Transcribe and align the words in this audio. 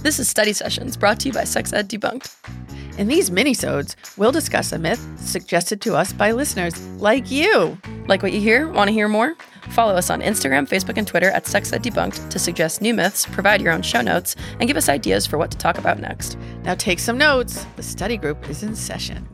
This 0.00 0.20
is 0.20 0.28
Study 0.28 0.52
Sessions 0.52 0.96
brought 0.96 1.18
to 1.20 1.28
you 1.28 1.34
by 1.34 1.42
Sex 1.42 1.72
Ed 1.72 1.88
Debunked. 1.88 2.32
In 2.98 3.08
these 3.08 3.30
minisodes, 3.30 3.96
we'll 4.16 4.30
discuss 4.30 4.70
a 4.70 4.78
myth 4.78 5.04
suggested 5.18 5.80
to 5.80 5.96
us 5.96 6.12
by 6.12 6.30
listeners 6.30 6.80
like 7.00 7.32
you. 7.32 7.76
Like 8.06 8.22
what 8.22 8.32
you 8.32 8.40
hear? 8.40 8.68
Want 8.68 8.86
to 8.86 8.92
hear 8.92 9.08
more? 9.08 9.34
Follow 9.70 9.94
us 9.94 10.08
on 10.08 10.20
Instagram, 10.20 10.68
Facebook, 10.68 10.98
and 10.98 11.06
Twitter 11.06 11.32
at 11.32 11.48
Sex 11.48 11.72
Ed 11.72 11.82
Debunked 11.82 12.30
to 12.30 12.38
suggest 12.38 12.80
new 12.80 12.94
myths, 12.94 13.26
provide 13.26 13.60
your 13.60 13.72
own 13.72 13.82
show 13.82 14.00
notes, 14.00 14.36
and 14.60 14.68
give 14.68 14.76
us 14.76 14.88
ideas 14.88 15.26
for 15.26 15.36
what 15.36 15.50
to 15.50 15.58
talk 15.58 15.78
about 15.78 15.98
next. 15.98 16.38
Now 16.62 16.76
take 16.76 17.00
some 17.00 17.18
notes. 17.18 17.66
The 17.74 17.82
study 17.82 18.16
group 18.16 18.48
is 18.48 18.62
in 18.62 18.76
session. 18.76 19.28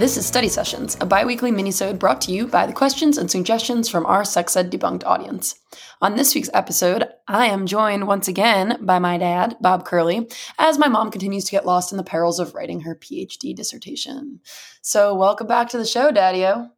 This 0.00 0.16
is 0.16 0.24
Study 0.24 0.48
Sessions, 0.48 0.96
a 1.02 1.04
bi-weekly 1.04 1.52
minisode 1.52 1.98
brought 1.98 2.22
to 2.22 2.32
you 2.32 2.46
by 2.46 2.66
the 2.66 2.72
questions 2.72 3.18
and 3.18 3.30
suggestions 3.30 3.86
from 3.86 4.06
our 4.06 4.24
Sex 4.24 4.56
Ed 4.56 4.72
Debunked 4.72 5.04
audience. 5.04 5.56
On 6.00 6.16
this 6.16 6.34
week's 6.34 6.48
episode, 6.54 7.06
I 7.28 7.48
am 7.48 7.66
joined 7.66 8.06
once 8.06 8.26
again 8.26 8.78
by 8.80 8.98
my 8.98 9.18
dad, 9.18 9.58
Bob 9.60 9.84
Curley, 9.84 10.26
as 10.58 10.78
my 10.78 10.88
mom 10.88 11.10
continues 11.10 11.44
to 11.44 11.50
get 11.50 11.66
lost 11.66 11.92
in 11.92 11.98
the 11.98 12.02
perils 12.02 12.40
of 12.40 12.54
writing 12.54 12.80
her 12.80 12.94
PhD 12.94 13.54
dissertation. 13.54 14.40
So 14.80 15.14
welcome 15.14 15.46
back 15.46 15.68
to 15.68 15.76
the 15.76 15.84
show, 15.84 16.10
Daddy-O. 16.10 16.70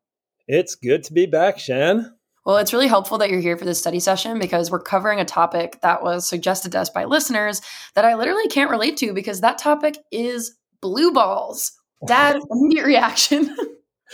It's 0.48 0.74
good 0.74 1.04
to 1.04 1.12
be 1.12 1.26
back, 1.26 1.60
Shan. 1.60 2.16
Well, 2.44 2.56
it's 2.56 2.72
really 2.72 2.88
helpful 2.88 3.18
that 3.18 3.30
you're 3.30 3.38
here 3.38 3.56
for 3.56 3.64
this 3.64 3.78
study 3.78 4.00
session 4.00 4.40
because 4.40 4.68
we're 4.68 4.82
covering 4.82 5.20
a 5.20 5.24
topic 5.24 5.78
that 5.82 6.02
was 6.02 6.28
suggested 6.28 6.72
to 6.72 6.80
us 6.80 6.90
by 6.90 7.04
listeners 7.04 7.62
that 7.94 8.04
I 8.04 8.16
literally 8.16 8.48
can't 8.48 8.68
relate 8.68 8.96
to 8.96 9.12
because 9.12 9.42
that 9.42 9.58
topic 9.58 9.96
is 10.10 10.56
blue 10.80 11.12
balls. 11.12 11.78
Dad, 12.06 12.40
immediate 12.50 12.86
reaction. 12.86 13.54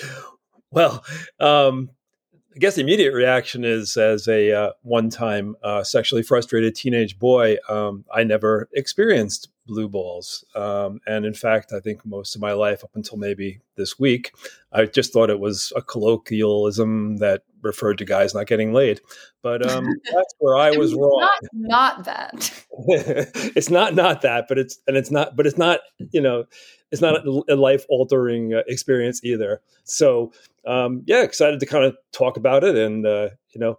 well, 0.71 1.05
um, 1.41 1.91
I 2.55 2.59
guess 2.59 2.75
the 2.75 2.81
immediate 2.81 3.15
reaction 3.15 3.65
is 3.65 3.97
as 3.97 4.27
a 4.27 4.53
uh, 4.53 4.73
one 4.83 5.11
time 5.11 5.55
uh, 5.63 5.85
sexually 5.85 6.23
frustrated 6.23 6.75
teenage 6.75 7.19
boy, 7.19 7.57
um, 7.69 8.05
I 8.13 8.25
never 8.25 8.69
experienced 8.73 9.49
blue 9.69 9.89
balls. 9.89 10.45
Um, 10.57 10.99
and 11.07 11.25
in 11.25 11.35
fact, 11.35 11.73
I 11.73 11.79
think 11.79 12.05
most 12.05 12.35
of 12.35 12.41
my 12.41 12.53
life, 12.53 12.83
up 12.83 12.91
until 12.95 13.17
maybe 13.17 13.61
this 13.77 13.99
week, 13.99 14.33
I 14.73 14.87
just 14.87 15.13
thought 15.13 15.31
it 15.31 15.39
was 15.39 15.73
a 15.77 15.83
colloquialism 15.83 17.19
that 17.19 17.43
referred 17.63 17.99
to 17.99 18.05
guys 18.05 18.35
not 18.35 18.47
getting 18.47 18.73
laid. 18.73 19.01
But 19.43 19.65
um, 19.71 19.85
that's 20.13 20.35
where 20.39 20.57
I 20.57 20.73
was 20.73 20.95
wrong. 20.95 21.29
Not, 21.53 21.53
not 21.53 22.05
that. 22.07 22.65
it's 23.55 23.71
not 23.71 23.95
not 23.95 24.23
that, 24.23 24.47
but 24.49 24.59
it's 24.59 24.81
and 24.89 24.97
it's 24.97 25.13
not, 25.13 25.37
but 25.37 25.47
it's 25.47 25.59
not. 25.59 25.81
You 26.11 26.23
know, 26.23 26.45
it's 26.91 27.03
not 27.03 27.27
a, 27.27 27.55
life 27.55 27.85
altering 27.89 28.55
uh, 28.55 28.63
experience 28.67 29.23
either. 29.25 29.61
So 29.85 30.33
um, 30.67 31.03
yeah, 31.07 31.23
excited 31.23 31.61
to 31.61 31.67
kind 31.67 31.85
of 31.85 31.97
talk 32.13 32.37
about 32.37 32.65
it 32.65 32.77
and 32.77 33.07
uh, 33.07 33.31
you 33.51 33.61
know, 33.61 33.79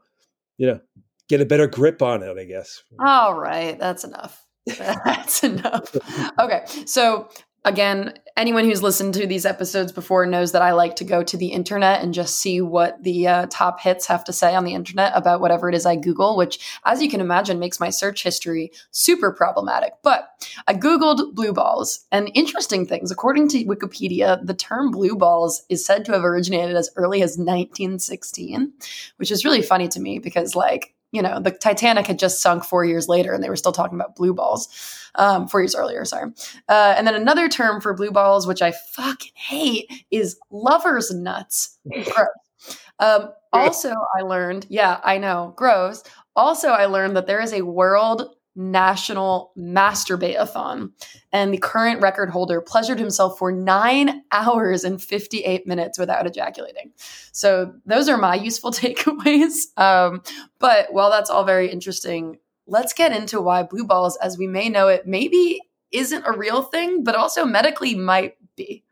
you 0.57 0.67
know, 0.67 0.79
get 1.27 1.41
a 1.41 1.45
better 1.45 1.67
grip 1.67 2.01
on 2.01 2.23
it. 2.23 2.38
I 2.38 2.45
guess. 2.45 2.83
All 2.99 3.33
right, 3.33 3.77
that's 3.79 4.03
enough. 4.03 4.45
That's 4.77 5.43
enough. 5.43 5.95
Okay, 6.39 6.63
so 6.85 7.29
again, 7.65 8.13
anyone 8.38 8.63
who's 8.63 8.81
listened 8.81 9.13
to 9.13 9.27
these 9.27 9.45
episodes 9.45 9.91
before 9.91 10.25
knows 10.25 10.53
that 10.53 10.61
I 10.61 10.71
like 10.71 10.95
to 10.97 11.03
go 11.03 11.23
to 11.23 11.38
the 11.38 11.47
internet 11.47 12.01
and 12.01 12.13
just 12.13 12.38
see 12.38 12.61
what 12.61 13.03
the 13.03 13.27
uh, 13.27 13.47
top 13.49 13.81
hits 13.81 14.07
have 14.07 14.23
to 14.25 14.33
say 14.33 14.55
on 14.55 14.63
the 14.63 14.73
internet 14.73 15.11
about 15.16 15.41
whatever 15.41 15.67
it 15.67 15.75
is 15.75 15.85
I 15.85 15.95
Google, 15.95 16.38
which, 16.38 16.79
as 16.85 17.01
you 17.01 17.09
can 17.09 17.21
imagine, 17.21 17.59
makes 17.59 17.79
my 17.79 17.89
search 17.89 18.23
history 18.23 18.71
super 18.91 19.31
problematic. 19.31 19.93
But 20.03 20.29
I 20.67 20.73
Googled 20.73 21.35
blue 21.35 21.53
balls, 21.53 22.05
and 22.11 22.31
interesting 22.33 22.85
things. 22.85 23.11
According 23.11 23.49
to 23.49 23.66
Wikipedia, 23.66 24.45
the 24.45 24.53
term 24.53 24.91
blue 24.91 25.16
balls 25.16 25.63
is 25.69 25.85
said 25.85 26.05
to 26.05 26.13
have 26.13 26.23
originated 26.23 26.75
as 26.75 26.89
early 26.95 27.21
as 27.21 27.38
1916, 27.38 28.71
which 29.17 29.31
is 29.31 29.44
really 29.44 29.61
funny 29.61 29.88
to 29.89 29.99
me 29.99 30.19
because, 30.19 30.55
like, 30.55 30.94
you 31.11 31.21
know, 31.21 31.39
the 31.39 31.52
Titanic 31.52 32.07
had 32.07 32.19
just 32.19 32.41
sunk 32.41 32.63
four 32.63 32.85
years 32.85 33.07
later 33.07 33.33
and 33.33 33.43
they 33.43 33.49
were 33.49 33.55
still 33.55 33.71
talking 33.71 34.00
about 34.00 34.16
blue 34.16 34.34
balls, 34.34 34.67
um, 35.16 35.47
four 35.47 35.61
years 35.61 35.75
earlier, 35.75 36.06
sorry. 36.06 36.31
Uh, 36.67 36.94
and 36.97 37.07
then 37.07 37.16
another 37.16 37.50
term 37.50 37.81
for 37.81 37.94
blue 37.94 38.11
balls, 38.11 38.45
which 38.45 38.61
I 38.61 38.72
fucking 38.72 39.31
hate, 39.35 39.91
is 40.11 40.38
lover's 40.51 41.11
nuts. 41.11 41.78
Gross. 41.89 42.78
Um, 43.00 43.29
also, 43.53 43.94
I 44.17 44.22
learned, 44.22 44.67
yeah, 44.69 45.00
I 45.03 45.17
know, 45.17 45.53
gross. 45.56 46.03
Also, 46.35 46.69
I 46.69 46.85
learned 46.85 47.16
that 47.16 47.28
there 47.28 47.41
is 47.41 47.53
a 47.53 47.61
world 47.61 48.35
National 48.59 49.53
Masturbate-a-thon. 49.58 50.92
And 51.31 51.53
the 51.53 51.58
current 51.58 52.02
record 52.02 52.30
holder 52.30 52.59
pleasured 52.59 53.00
himself 53.00 53.40
for 53.40 53.53
nine 53.53 54.24
hours 54.34 54.84
and 54.84 55.02
58 55.02 55.66
minutes 55.66 55.97
without 55.97 56.28
ejaculating. 56.28 56.92
So 57.31 57.74
those 57.86 58.09
are 58.09 58.18
my 58.18 58.36
useful 58.36 58.72
takeaways. 58.74 59.78
Um, 59.78 60.22
but 60.59 60.92
while 60.92 61.09
that's 61.09 61.30
all 61.30 61.46
very 61.46 61.72
interesting, 61.72 62.38
let's 62.68 62.92
get 62.92 63.14
into 63.14 63.40
why 63.40 63.64
blue 63.64 63.86
balls, 63.86 64.18
as 64.18 64.38
we 64.38 64.46
may 64.46 64.68
know 64.68 64.90
it, 64.90 65.08
maybe 65.08 65.62
isn't 65.94 66.26
a 66.26 66.38
real 66.38 66.62
thing, 66.62 67.06
but 67.06 67.16
also 67.16 67.46
medically 67.46 67.96
might 67.96 68.36
be. 68.58 68.84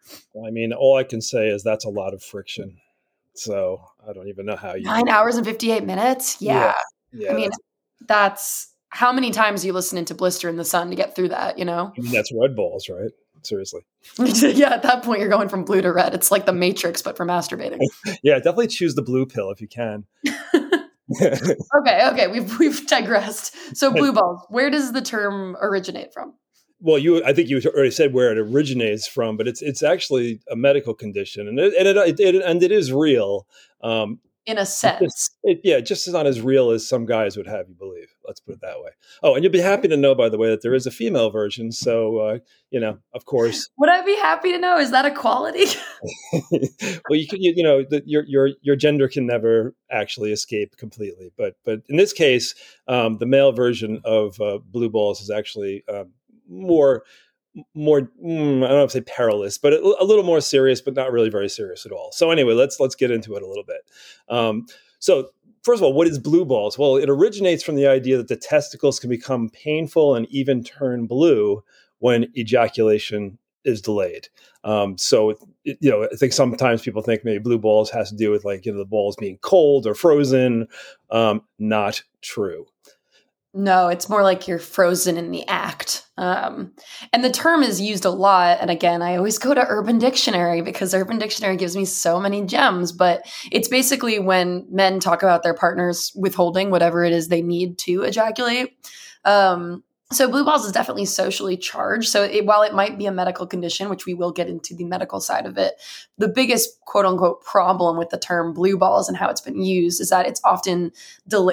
I 0.45 0.49
mean, 0.49 0.71
all 0.71 0.95
I 0.95 1.03
can 1.03 1.21
say 1.21 1.49
is 1.49 1.61
that's 1.61 1.83
a 1.83 1.89
lot 1.89 2.13
of 2.13 2.23
friction. 2.23 2.77
So 3.33 3.81
I 4.07 4.13
don't 4.13 4.29
even 4.29 4.45
know 4.45 4.55
how 4.55 4.75
you. 4.75 4.85
Nine 4.85 5.09
hours 5.09 5.35
and 5.35 5.45
58 5.45 5.83
minutes? 5.83 6.41
Yeah. 6.41 6.71
yeah, 7.11 7.25
yeah 7.25 7.33
I 7.33 7.35
mean, 7.35 7.51
that's 8.07 8.73
how 8.89 9.11
many 9.11 9.31
times 9.31 9.65
you 9.65 9.73
listen 9.73 9.97
into 9.97 10.15
Blister 10.15 10.49
in 10.49 10.55
the 10.55 10.65
Sun 10.65 10.89
to 10.89 10.95
get 10.95 11.15
through 11.15 11.29
that, 11.29 11.57
you 11.57 11.65
know? 11.65 11.93
I 11.97 12.01
mean, 12.01 12.11
that's 12.11 12.31
red 12.33 12.55
balls, 12.55 12.89
right? 12.89 13.11
Seriously. 13.43 13.81
yeah, 14.19 14.73
at 14.73 14.83
that 14.83 15.03
point, 15.03 15.19
you're 15.19 15.29
going 15.29 15.49
from 15.49 15.63
blue 15.63 15.81
to 15.81 15.91
red. 15.91 16.13
It's 16.13 16.31
like 16.31 16.45
the 16.45 16.53
Matrix, 16.53 17.01
but 17.01 17.17
for 17.17 17.25
masturbating. 17.25 17.79
yeah, 18.23 18.35
definitely 18.35 18.67
choose 18.67 18.95
the 18.95 19.01
blue 19.01 19.25
pill 19.25 19.51
if 19.51 19.61
you 19.61 19.67
can. 19.67 20.05
okay, 21.21 22.09
okay, 22.11 22.27
we've 22.27 22.57
we've 22.59 22.85
digressed. 22.87 23.55
So 23.77 23.91
blue 23.91 24.11
balls, 24.11 24.45
where 24.49 24.69
does 24.69 24.91
the 24.91 25.01
term 25.01 25.55
originate 25.61 26.13
from? 26.13 26.33
Well, 26.79 26.97
you 26.97 27.23
I 27.23 27.33
think 27.33 27.49
you 27.49 27.61
already 27.65 27.91
said 27.91 28.13
where 28.13 28.31
it 28.31 28.37
originates 28.37 29.07
from, 29.07 29.37
but 29.37 29.47
it's 29.47 29.61
it's 29.61 29.83
actually 29.83 30.41
a 30.51 30.55
medical 30.55 30.93
condition, 30.93 31.47
and 31.47 31.59
it 31.59 31.73
and 31.75 31.87
it, 31.87 32.19
it 32.19 32.35
and 32.35 32.61
it 32.61 32.71
is 32.71 32.91
real. 32.91 33.47
Um, 33.81 34.19
in 34.45 34.57
a 34.57 34.65
sense. 34.65 35.29
It, 35.43 35.59
yeah, 35.63 35.81
just 35.81 36.07
as 36.07 36.13
not 36.13 36.25
as 36.25 36.41
real 36.41 36.71
as 36.71 36.87
some 36.87 37.05
guys 37.05 37.35
would 37.35 37.47
have 37.47 37.67
you 37.67 37.75
believe. 37.75 37.96
Let's 38.27 38.39
put 38.39 38.55
it 38.55 38.61
that 38.61 38.79
way. 38.81 38.91
Oh, 39.23 39.35
and 39.35 39.43
you'll 39.43 39.53
be 39.53 39.59
happy 39.59 39.87
to 39.87 39.97
know, 39.97 40.13
by 40.13 40.29
the 40.29 40.37
way, 40.37 40.49
that 40.49 40.61
there 40.61 40.75
is 40.75 40.85
a 40.85 40.91
female 40.91 41.29
version. 41.29 41.71
So, 41.71 42.17
uh, 42.17 42.39
you 42.69 42.79
know, 42.79 42.99
of 43.13 43.25
course. 43.25 43.69
Would 43.77 43.89
I 43.89 44.03
be 44.03 44.15
happy 44.17 44.51
to 44.51 44.57
know? 44.57 44.77
Is 44.77 44.91
that 44.91 45.05
a 45.05 45.11
quality? 45.11 45.65
well, 46.51 47.17
you 47.17 47.27
can, 47.27 47.41
you, 47.41 47.53
you 47.55 47.63
know, 47.63 47.83
the, 47.89 48.03
your 48.05 48.23
your 48.25 48.49
your 48.61 48.75
gender 48.75 49.07
can 49.07 49.25
never 49.25 49.73
actually 49.89 50.31
escape 50.31 50.77
completely, 50.77 51.31
but 51.37 51.55
but 51.65 51.81
in 51.89 51.97
this 51.97 52.13
case, 52.13 52.53
um, 52.87 53.17
the 53.17 53.25
male 53.25 53.51
version 53.51 54.01
of 54.03 54.39
uh, 54.41 54.59
blue 54.59 54.89
balls 54.89 55.21
is 55.21 55.29
actually 55.29 55.83
um, 55.87 56.11
more 56.49 57.03
more 57.73 58.01
mm, 58.23 58.63
I 58.63 58.67
don't 58.67 58.77
know 58.77 58.83
if 58.83 58.91
say 58.91 59.01
perilous, 59.01 59.57
but 59.57 59.73
a, 59.73 59.79
a, 59.99 60.05
little 60.05 60.23
more 60.23 60.41
serious, 60.41 60.81
but 60.81 60.93
not 60.93 61.11
really 61.11 61.29
very 61.29 61.49
serious 61.49 61.85
at 61.85 61.91
all. 61.91 62.11
So 62.11 62.31
anyway, 62.31 62.53
let's 62.53 62.79
let's 62.79 62.95
get 62.95 63.11
into 63.11 63.35
it 63.35 63.43
a 63.43 63.47
little 63.47 63.63
bit. 63.63 63.81
Um, 64.29 64.65
so 64.99 65.29
first 65.67 65.81
of 65.81 65.83
all, 65.83 65.91
what 65.91 66.07
is 66.07 66.17
blue 66.17 66.45
balls? 66.45 66.77
Well, 66.77 66.95
it 66.95 67.09
originates 67.09 67.61
from 67.61 67.75
the 67.75 67.87
idea 67.87 68.15
that 68.15 68.29
the 68.29 68.37
testicles 68.37 69.01
can 69.01 69.09
become 69.09 69.49
painful 69.49 70.15
and 70.15 70.25
even 70.29 70.63
turn 70.63 71.07
blue 71.07 71.61
when 71.99 72.31
ejaculation 72.37 73.37
is 73.65 73.81
delayed. 73.81 74.29
Um, 74.63 74.97
so, 74.97 75.31
it, 75.65 75.77
you 75.81 75.89
know, 75.89 76.05
I 76.05 76.15
think 76.15 76.31
sometimes 76.31 76.83
people 76.83 77.01
think 77.01 77.25
maybe 77.25 77.39
blue 77.39 77.59
balls 77.59 77.89
has 77.89 78.09
to 78.11 78.15
do 78.15 78.31
with 78.31 78.45
like, 78.45 78.65
you 78.65 78.71
know, 78.71 78.77
the 78.77 78.85
balls 78.85 79.17
being 79.17 79.39
cold 79.39 79.85
or 79.85 79.93
frozen. 79.93 80.69
Um, 81.11 81.41
not 81.59 82.01
true. 82.21 82.65
No, 83.59 83.87
it's 83.87 84.07
more 84.07 84.21
like 84.21 84.47
you're 84.47 84.59
frozen 84.59 85.17
in 85.17 85.31
the 85.31 85.43
act. 85.47 86.05
Um, 86.15 86.73
and 87.11 87.23
the 87.23 87.31
term 87.31 87.63
is 87.63 87.81
used 87.81 88.05
a 88.05 88.11
lot. 88.11 88.59
And 88.61 88.69
again, 88.69 89.01
I 89.01 89.15
always 89.15 89.39
go 89.39 89.55
to 89.55 89.65
Urban 89.67 89.97
Dictionary 89.97 90.61
because 90.61 90.93
Urban 90.93 91.17
Dictionary 91.17 91.57
gives 91.57 91.75
me 91.75 91.83
so 91.83 92.19
many 92.19 92.45
gems. 92.45 92.91
But 92.91 93.23
it's 93.51 93.67
basically 93.67 94.19
when 94.19 94.67
men 94.69 94.99
talk 94.99 95.23
about 95.23 95.41
their 95.41 95.55
partners 95.55 96.11
withholding 96.15 96.69
whatever 96.69 97.03
it 97.03 97.13
is 97.13 97.29
they 97.29 97.41
need 97.41 97.79
to 97.79 98.03
ejaculate. 98.03 98.77
Um, 99.25 99.83
so 100.11 100.29
blue 100.29 100.45
balls 100.45 100.65
is 100.65 100.71
definitely 100.71 101.03
socially 101.03 101.57
charged. 101.57 102.07
So 102.07 102.23
it, 102.23 102.45
while 102.45 102.61
it 102.61 102.73
might 102.73 102.97
be 102.97 103.07
a 103.07 103.11
medical 103.11 103.45
condition 103.45 103.89
which 103.89 104.05
we 104.05 104.13
will 104.13 104.31
get 104.31 104.47
into 104.47 104.73
the 104.73 104.85
medical 104.85 105.19
side 105.19 105.45
of 105.45 105.57
it 105.57 105.73
the 106.17 106.29
biggest 106.29 106.79
quote 106.81 107.05
unquote 107.05 107.43
problem 107.43 107.97
with 107.97 108.09
the 108.09 108.17
term 108.17 108.53
blue 108.53 108.77
balls 108.77 109.09
and 109.09 109.17
how 109.17 109.29
it's 109.29 109.41
been 109.41 109.61
used 109.61 109.99
is 109.99 110.09
that 110.09 110.25
it's 110.25 110.41
often 110.45 110.91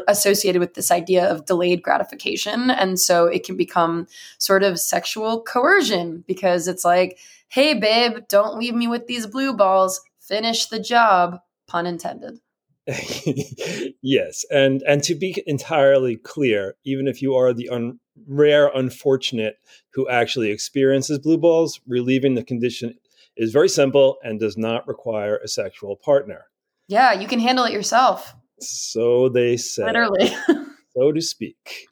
associated 0.07 0.61
with 0.61 0.75
this 0.75 0.93
idea 0.93 1.29
of 1.29 1.47
delayed 1.47 1.83
gratification. 1.83 2.71
And 2.71 3.01
so 3.01 3.27
it 3.27 3.45
can 3.45 3.57
become 3.57 4.07
sort 4.39 4.63
of 4.63 4.79
sexual 4.79 5.43
coercion 5.43 6.23
because 6.27 6.69
it's 6.69 6.85
like 6.85 7.19
hey 7.49 7.75
babe 7.75 8.19
don't 8.29 8.59
leave 8.59 8.75
me 8.75 8.87
with 8.87 9.07
these 9.07 9.27
blue 9.27 9.53
balls. 9.53 10.01
Finish 10.21 10.67
the 10.67 10.81
job 10.81 11.41
pun 11.67 11.87
intended 11.87 12.39
yes, 14.03 14.45
and 14.51 14.83
and 14.83 15.03
to 15.05 15.15
be 15.15 15.43
entirely 15.47 16.17
clear, 16.17 16.77
even 16.85 17.09
if 17.09 17.23
you 17.23 17.35
are 17.35 17.53
the 17.53 17.69
un, 17.71 17.99
rare 18.27 18.69
unfortunate 18.75 19.57
who 19.95 20.09
actually 20.09 20.51
experiences 20.51 21.19
blue 21.19 21.39
balls, 21.39 21.81
relieving 21.87 22.35
the 22.35 22.45
condition 22.45 22.95
is 23.37 23.53
very 23.53 23.69
simple 23.69 24.19
and 24.23 24.39
does 24.39 24.57
not 24.57 24.87
require 24.87 25.39
a 25.39 25.49
sexual 25.49 25.97
partner. 25.97 26.45
Yeah, 26.89 27.13
you 27.13 27.27
can 27.27 27.41
handle 27.41 27.65
it 27.65 27.73
yourself. 27.73 28.35
So 28.61 29.29
they 29.29 29.57
say. 29.57 29.85
Literally. 29.85 30.29
so 30.97 31.13
to 31.13 31.21
speak. 31.21 31.89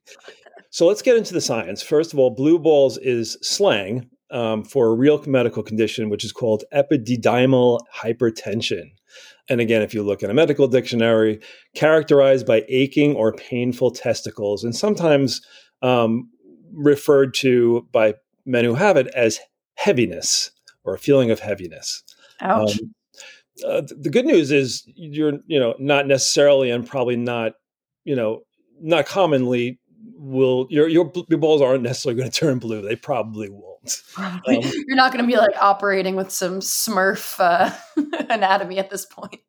So 0.71 0.87
let's 0.87 1.03
get 1.03 1.17
into 1.17 1.35
the 1.35 1.41
science. 1.41 1.83
First 1.83 2.13
of 2.13 2.19
all, 2.19 2.31
blue 2.31 2.59
balls 2.59 2.99
is 2.99 3.39
slang 3.43 4.09
um, 4.33 4.65
for 4.65 4.89
a 4.89 4.95
real 4.95 5.23
medical 5.27 5.63
condition, 5.63 6.09
which 6.09 6.25
is 6.25 6.33
called 6.33 6.65
epididymal 6.75 7.81
hypertension. 7.95 8.91
And 9.49 9.61
again, 9.61 9.83
if 9.83 9.93
you 9.93 10.03
look 10.03 10.23
in 10.23 10.31
a 10.31 10.35
medical 10.35 10.67
dictionary, 10.67 11.41
characterized 11.75 12.47
by 12.47 12.65
aching 12.69 13.15
or 13.15 13.33
painful 13.33 13.91
testicles, 13.91 14.65
and 14.65 14.75
sometimes 14.75 15.43
um, 15.83 16.31
referred 16.73 17.35
to 17.35 17.87
by 17.93 18.15
men 18.47 18.65
who 18.65 18.75
have 18.75 18.97
it 18.97 19.09
as 19.09 19.39
heaviness 19.75 20.51
or 20.85 20.95
a 20.95 20.99
feeling 20.99 21.31
of 21.31 21.41
heaviness. 21.41 22.03
Ouch. 22.41 22.81
Um, 22.81 22.95
uh, 23.67 23.83
the 23.83 24.11
good 24.11 24.25
news 24.25 24.51
is 24.51 24.85
you're, 24.87 25.35
you 25.47 25.61
know, 25.61 25.75
not 25.79 26.07
necessarily 26.07 26.71
and 26.71 26.87
probably 26.87 27.17
not, 27.17 27.53
you 28.05 28.17
know, 28.17 28.41
not 28.81 29.07
commonly 29.07 29.79
will 30.17 30.67
your 30.71 30.89
your 30.89 31.13
your 31.29 31.39
balls 31.39 31.61
aren't 31.61 31.83
necessarily 31.83 32.19
going 32.19 32.31
to 32.31 32.37
turn 32.37 32.59
blue. 32.59 32.81
They 32.81 32.97
probably 32.97 33.49
won't. 33.83 34.03
Um, 34.19 34.41
You're 34.87 34.97
not 34.97 35.13
going 35.13 35.25
to 35.25 35.31
be 35.31 35.37
like 35.37 35.55
operating 35.61 36.17
with 36.17 36.31
some 36.31 36.61
Smurf 36.61 37.39
uh, 37.39 37.71
anatomy 38.31 38.79
at 38.79 38.91
this 38.91 39.07
point. 39.07 39.41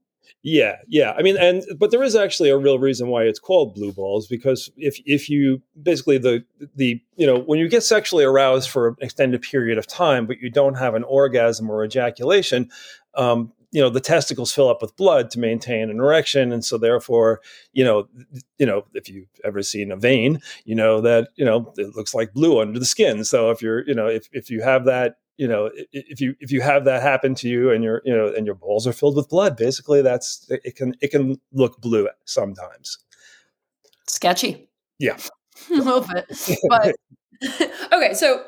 Yeah, 0.45 0.77
yeah. 0.89 1.13
I 1.17 1.21
mean, 1.21 1.37
and 1.37 1.63
but 1.77 1.91
there 1.91 2.03
is 2.03 2.17
actually 2.17 2.49
a 2.49 2.57
real 2.57 2.77
reason 2.77 3.07
why 3.07 3.23
it's 3.23 3.39
called 3.39 3.73
blue 3.73 3.93
balls 3.93 4.27
because 4.27 4.69
if 4.75 4.99
if 5.05 5.29
you 5.29 5.61
basically 5.81 6.17
the 6.17 6.43
the 6.75 7.01
you 7.15 7.25
know 7.25 7.39
when 7.39 7.59
you 7.59 7.69
get 7.69 7.81
sexually 7.81 8.25
aroused 8.25 8.69
for 8.69 8.89
an 8.89 8.95
extended 8.99 9.41
period 9.41 9.77
of 9.77 9.87
time, 9.87 10.25
but 10.25 10.39
you 10.39 10.49
don't 10.49 10.75
have 10.75 10.95
an 10.95 11.03
orgasm 11.05 11.69
or 11.69 11.85
ejaculation, 11.85 12.69
um, 13.15 13.53
you 13.73 13.81
know 13.81 13.89
the 13.89 13.99
testicles 13.99 14.53
fill 14.53 14.69
up 14.69 14.81
with 14.81 14.95
blood 14.95 15.29
to 15.31 15.39
maintain 15.39 15.89
an 15.89 15.99
erection 15.99 16.53
and 16.53 16.63
so 16.63 16.77
therefore 16.77 17.41
you 17.73 17.83
know 17.83 18.07
you 18.57 18.65
know 18.65 18.85
if 18.93 19.09
you've 19.09 19.27
ever 19.43 19.61
seen 19.61 19.91
a 19.91 19.97
vein 19.97 20.39
you 20.63 20.75
know 20.75 21.01
that 21.01 21.29
you 21.35 21.43
know 21.43 21.73
it 21.77 21.95
looks 21.95 22.13
like 22.13 22.33
blue 22.33 22.61
under 22.61 22.79
the 22.79 22.85
skin. 22.85 23.23
So 23.23 23.49
if 23.49 23.61
you're 23.61 23.85
you 23.87 23.95
know 23.95 24.07
if, 24.07 24.29
if 24.31 24.49
you 24.49 24.61
have 24.61 24.85
that 24.85 25.17
you 25.37 25.47
know 25.47 25.69
if 25.91 26.21
you 26.21 26.35
if 26.39 26.51
you 26.51 26.61
have 26.61 26.85
that 26.85 27.01
happen 27.01 27.35
to 27.35 27.49
you 27.49 27.71
and 27.71 27.83
your 27.83 28.01
you 28.05 28.15
know 28.15 28.31
and 28.35 28.45
your 28.45 28.55
balls 28.55 28.87
are 28.87 28.93
filled 28.93 29.15
with 29.15 29.29
blood 29.29 29.57
basically 29.57 30.01
that's 30.01 30.45
it 30.49 30.75
can 30.75 30.93
it 31.01 31.09
can 31.09 31.39
look 31.51 31.81
blue 31.81 32.07
sometimes. 32.25 32.99
Sketchy. 34.07 34.69
Yeah. 34.99 35.17
A 35.71 35.75
little 35.75 36.01
bit. 36.01 36.25
But 36.69 36.95
okay 37.91 38.13
so 38.13 38.45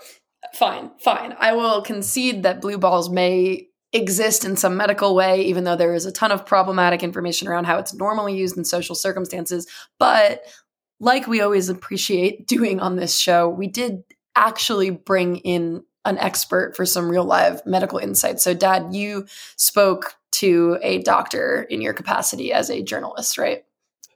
fine 0.53 0.91
fine. 0.99 1.35
I 1.39 1.53
will 1.53 1.81
concede 1.81 2.43
that 2.43 2.61
blue 2.61 2.77
balls 2.77 3.09
may 3.09 3.67
exist 3.95 4.43
in 4.43 4.57
some 4.57 4.75
medical 4.75 5.15
way, 5.15 5.41
even 5.43 5.63
though 5.63 5.75
there 5.75 5.93
is 5.93 6.05
a 6.05 6.11
ton 6.11 6.31
of 6.31 6.45
problematic 6.45 7.01
information 7.01 7.47
around 7.47 7.65
how 7.65 7.77
it's 7.77 7.93
normally 7.93 8.35
used 8.35 8.57
in 8.57 8.65
social 8.65 8.93
circumstances. 8.93 9.67
But 9.97 10.43
like 10.99 11.27
we 11.27 11.41
always 11.41 11.69
appreciate 11.69 12.47
doing 12.47 12.79
on 12.79 12.97
this 12.97 13.17
show, 13.17 13.49
we 13.49 13.67
did 13.67 14.03
actually 14.35 14.89
bring 14.89 15.37
in 15.37 15.83
an 16.03 16.17
expert 16.19 16.75
for 16.75 16.85
some 16.85 17.09
real 17.09 17.23
live 17.23 17.65
medical 17.65 17.97
insights. 17.97 18.43
So, 18.43 18.53
Dad, 18.53 18.93
you 18.93 19.25
spoke 19.55 20.15
to 20.33 20.77
a 20.83 21.01
doctor 21.01 21.65
in 21.69 21.81
your 21.81 21.93
capacity 21.93 22.51
as 22.51 22.69
a 22.69 22.83
journalist, 22.83 23.37
right? 23.37 23.63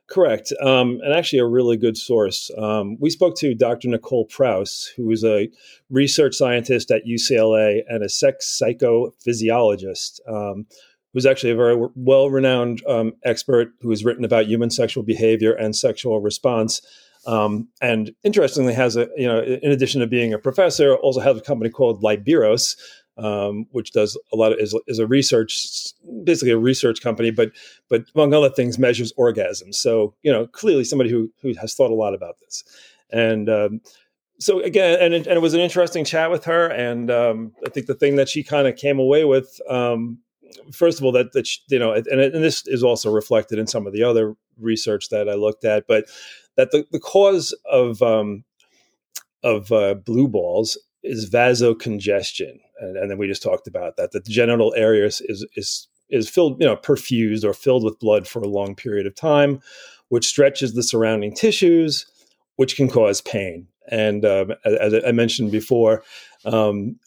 Correct. 0.10 0.52
Um, 0.60 1.00
and 1.04 1.14
actually, 1.14 1.40
a 1.40 1.46
really 1.46 1.78
good 1.78 1.96
source. 1.96 2.50
Um, 2.58 2.98
we 3.00 3.12
spoke 3.12 3.36
to 3.38 3.54
Dr. 3.54 3.90
Nicole 3.90 4.26
Prause, 4.26 4.92
who 4.98 5.12
is 5.12 5.24
a 5.24 5.50
research 5.92 6.36
scientist 6.36 6.90
at 6.90 7.06
UCLA 7.06 7.84
and 7.88 8.04
a 8.04 8.10
sex 8.10 8.60
psychophysiologist, 8.60 10.20
um, 10.28 10.66
who's 11.14 11.28
actually 11.28 11.52
a 11.52 11.56
very 11.56 11.88
well 11.96 12.32
renowned 12.32 12.84
um, 12.88 13.14
expert 13.24 13.72
who 13.82 13.92
has 13.92 14.04
written 14.04 14.26
about 14.26 14.48
human 14.48 14.72
sexual 14.72 15.04
behavior 15.04 15.54
and 15.54 15.76
sexual 15.76 16.20
response. 16.20 16.82
Um, 17.28 17.68
and 17.80 18.12
interestingly, 18.24 18.74
has 18.74 18.96
a 18.96 19.10
you 19.16 19.28
know, 19.28 19.44
in 19.44 19.72
addition 19.72 20.02
to 20.02 20.08
being 20.08 20.34
a 20.34 20.40
professor, 20.40 20.96
also 20.96 21.20
has 21.20 21.38
a 21.38 21.42
company 21.42 21.70
called 21.70 22.02
Liberos, 22.02 22.76
um, 23.20 23.66
which 23.72 23.92
does 23.92 24.18
a 24.32 24.36
lot 24.36 24.54
of 24.54 24.60
is, 24.60 24.76
is, 24.88 25.00
a 25.00 25.06
research, 25.06 25.94
basically 26.24 26.52
a 26.52 26.58
research 26.58 27.02
company, 27.02 27.32
but 27.32 27.52
but 27.90 28.06
among 28.16 28.34
other 28.34 28.50
things 28.50 28.80
measures 28.80 29.14
orgasms. 29.18 29.76
So 29.76 30.16
you 30.24 30.32
know, 30.32 30.48
clearly 30.48 30.84
somebody 30.84 31.10
who 31.10 31.32
who 31.42 31.54
has 31.56 31.76
thought 31.76 31.92
a 31.92 31.96
lot 31.96 32.14
about 32.14 32.40
this, 32.40 32.64
and 33.12 33.50
um, 33.50 33.82
so 34.40 34.62
again, 34.62 34.98
and 35.02 35.14
it, 35.14 35.28
and 35.28 35.36
it 35.36 35.42
was 35.42 35.54
an 35.54 35.60
interesting 35.60 36.06
chat 36.06 36.32
with 36.32 36.46
her, 36.46 36.68
and 36.68 37.12
um, 37.12 37.52
I 37.66 37.70
think 37.70 37.88
the 37.88 37.96
thing 37.96 38.16
that 38.16 38.30
she 38.30 38.44
kind 38.44 38.68
of 38.68 38.76
came 38.76 39.00
away 39.00 39.26
with. 39.26 39.60
Um, 39.70 40.20
first 40.72 41.00
of 41.00 41.06
all, 41.06 41.12
that 41.12 41.34
that 41.34 41.46
she, 41.46 41.60
you 41.70 41.80
know, 41.80 41.92
and, 41.92 42.08
and 42.08 42.44
this 42.44 42.64
is 42.68 42.84
also 42.84 43.12
reflected 43.12 43.60
in 43.60 43.68
some 43.68 43.86
of 43.86 43.94
the 43.94 44.04
other 44.04 44.36
research 44.58 45.10
that 45.10 45.28
I 45.28 45.34
looked 45.34 45.66
at, 45.66 45.86
but 45.88 46.06
that 46.56 46.72
the, 46.72 46.86
the 46.92 47.00
cause 47.00 47.54
of 47.70 48.02
um, 48.02 48.46
of 49.44 49.72
uh, 49.72 49.96
blue 49.96 50.28
balls 50.28 50.78
is 51.04 51.30
vasocongestion, 51.30 52.60
and, 52.80 52.98
and, 52.98 53.10
then 53.10 53.18
we 53.18 53.28
just 53.28 53.44
talked 53.44 53.68
about 53.68 53.96
that. 53.98 54.12
That 54.12 54.26
the 54.26 54.32
genital 54.32 54.74
area 54.76 55.06
is, 55.06 55.22
is 55.22 55.46
is 55.56 55.88
is 56.10 56.30
filled, 56.30 56.60
you 56.60 56.68
know, 56.68 56.76
perfused 56.76 57.44
or 57.44 57.54
filled 57.54 57.84
with 57.84 58.00
blood 58.00 58.28
for 58.28 58.42
a 58.42 58.48
long 58.48 58.76
period 58.76 59.06
of 59.06 59.16
time, 59.16 59.62
which 60.10 60.26
stretches 60.26 60.74
the 60.74 60.84
surrounding 60.84 61.34
tissues, 61.34 62.06
which 62.56 62.76
can 62.76 62.90
cause 62.90 63.22
pain. 63.22 63.68
And 63.90 64.26
um, 64.26 64.54
as 64.66 64.94
I 65.06 65.12
mentioned 65.12 65.52
before, 65.52 66.04
um, 66.46 67.00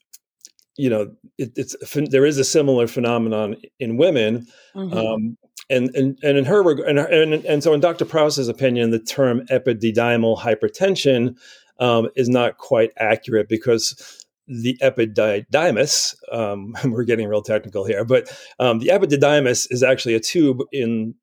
you 0.77 0.89
know, 0.89 1.13
it, 1.39 1.53
it's 1.57 1.77
there 2.11 2.27
is 2.27 2.39
a 2.39 2.45
similar 2.45 2.87
phenomenon 2.87 3.57
in 3.79 3.97
women. 3.97 4.47
Mm-hmm. 4.75 4.97
Um, 4.97 5.39
and, 5.71 5.95
and 5.95 6.19
and 6.23 6.37
in 6.39 6.45
her 6.45 6.69
and, 6.85 6.99
and 6.99 7.45
and 7.45 7.63
so 7.63 7.73
in 7.73 7.81
Dr. 7.81 8.05
Prause's 8.05 8.49
opinion, 8.49 8.91
the 8.91 8.99
term 8.99 9.47
epididymal 9.47 10.39
hypertension 10.39 11.37
um, 11.83 12.09
is 12.15 12.29
not 12.29 12.59
quite 12.59 12.93
accurate 12.97 13.49
because 13.49 14.25
the 14.47 14.79
epididymis, 14.81 16.15
um, 16.31 16.77
we're 16.85 17.03
getting 17.03 17.29
real 17.29 17.43
technical 17.43 17.85
here, 17.85 18.05
but 18.05 18.31
um, 18.61 18.79
the 18.79 18.89
epididymis 18.89 19.67
is 19.71 19.83
actually 19.83 20.15
a 20.15 20.21
tube 20.21 20.61
in 20.73 21.15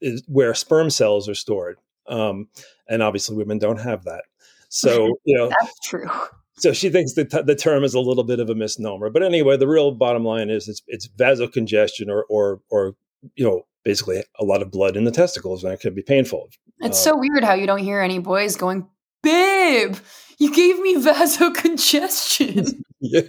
is 0.00 0.22
where 0.26 0.54
sperm 0.54 0.90
cells 0.90 1.28
are 1.28 1.34
stored, 1.34 1.78
um, 2.08 2.48
and 2.88 3.02
obviously 3.02 3.36
women 3.36 3.58
don't 3.58 3.80
have 3.80 4.04
that. 4.04 4.24
So 4.68 5.06
you 5.24 5.38
know 5.38 5.48
that's 5.48 5.78
true. 5.88 6.10
So 6.58 6.72
she 6.72 6.90
thinks 6.90 7.14
that 7.14 7.30
t- 7.30 7.42
the 7.42 7.54
term 7.54 7.84
is 7.84 7.94
a 7.94 8.00
little 8.00 8.24
bit 8.24 8.40
of 8.40 8.50
a 8.50 8.54
misnomer, 8.56 9.10
but 9.10 9.22
anyway, 9.22 9.56
the 9.56 9.68
real 9.68 9.92
bottom 9.92 10.24
line 10.24 10.50
is 10.50 10.66
it's, 10.66 10.82
it's 10.88 11.06
vasocongestion 11.06 12.08
or 12.08 12.24
or 12.28 12.60
or 12.70 12.96
you 13.36 13.44
know 13.44 13.62
basically 13.84 14.24
a 14.40 14.44
lot 14.44 14.62
of 14.62 14.72
blood 14.72 14.96
in 14.96 15.04
the 15.04 15.12
testicles, 15.12 15.62
and 15.62 15.72
it 15.72 15.80
can 15.80 15.94
be 15.94 16.02
painful. 16.02 16.48
It's 16.80 16.98
uh, 16.98 17.10
so 17.10 17.16
weird 17.16 17.44
how 17.44 17.54
you 17.54 17.66
don't 17.66 17.78
hear 17.78 18.00
any 18.00 18.18
boys 18.18 18.56
going, 18.56 18.88
babe, 19.22 19.96
you 20.38 20.54
gave 20.54 20.78
me 20.80 20.96
vasocongestion. 21.02 22.82
yeah. 23.00 23.22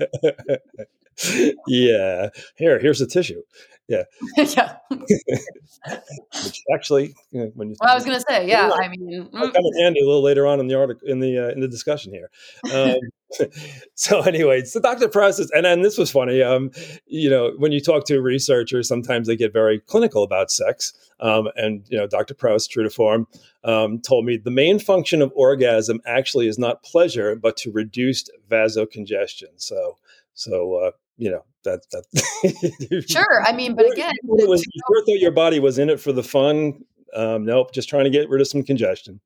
Yeah. 1.68 2.30
Here, 2.56 2.80
here's 2.80 3.00
the 3.00 3.08
tissue. 3.08 3.42
Yeah. 3.90 4.04
yeah. 4.38 4.78
Which 4.92 6.62
actually, 6.74 7.14
you 7.32 7.42
know, 7.42 7.52
when 7.56 7.70
you, 7.70 7.76
well, 7.82 7.92
I 7.92 7.96
was 7.96 8.06
going 8.06 8.18
to 8.18 8.26
say, 8.30 8.48
yeah. 8.48 8.70
I 8.72 8.88
mean, 8.88 9.10
mm. 9.10 9.32
come 9.32 9.42
in 9.56 9.84
handy 9.84 10.00
a 10.02 10.06
little 10.06 10.22
later 10.22 10.46
on 10.46 10.60
in 10.60 10.68
the 10.68 10.76
article 10.76 11.08
in 11.08 11.20
the 11.20 11.38
uh, 11.40 11.50
in 11.50 11.60
the 11.60 11.68
discussion 11.68 12.14
here. 12.14 12.30
Um, 12.72 13.00
so 13.96 14.22
anyway, 14.22 14.64
so 14.64 14.80
Dr. 14.80 15.08
Prause, 15.08 15.50
and 15.54 15.66
then 15.66 15.82
this 15.82 15.98
was 15.98 16.12
funny. 16.12 16.42
Um, 16.44 16.70
you 17.08 17.30
know, 17.32 17.54
when 17.58 17.72
you 17.72 17.82
talk 17.82 18.06
to 18.06 18.22
researchers, 18.22 18.88
sometimes 18.88 19.28
they 19.28 19.36
get 19.36 19.54
very 19.54 19.80
clinical 19.80 20.24
about 20.24 20.52
sex. 20.52 20.94
Um, 21.20 21.50
and 21.56 21.84
you 21.90 21.98
know, 21.98 22.08
Dr. 22.08 22.36
Prause, 22.36 22.68
true 22.68 22.84
to 22.84 22.90
form, 22.92 23.28
um, 23.64 24.00
told 24.00 24.24
me 24.24 24.38
the 24.38 24.52
main 24.52 24.78
function 24.80 25.22
of 25.22 25.34
orgasm 25.36 26.00
actually 26.06 26.48
is 26.48 26.60
not 26.60 26.84
pleasure, 26.84 27.36
but 27.36 27.58
to 27.58 27.72
reduce 27.72 28.30
vasocongestion. 28.50 29.50
So, 29.58 29.98
so 30.34 30.76
uh, 30.76 30.92
you 31.20 31.30
know 31.30 31.44
that 31.66 31.82
that. 31.92 33.06
sure, 33.10 33.44
I 33.46 33.52
mean, 33.52 33.76
but 33.76 33.92
again, 33.92 34.14
you, 34.24 34.48
was, 34.48 34.66
you 34.66 35.04
thought 35.06 35.20
your 35.20 35.32
body 35.32 35.60
was 35.60 35.78
in 35.78 35.90
it 35.90 36.00
for 36.00 36.12
the 36.12 36.24
fun. 36.24 36.84
Um, 37.14 37.46
nope, 37.46 37.74
just 37.74 37.90
trying 37.90 38.06
to 38.06 38.10
get 38.10 38.30
rid 38.30 38.42
of 38.42 38.48
some 38.48 38.64
congestion. 38.64 39.20